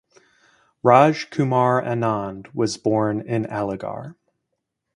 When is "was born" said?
2.55-3.21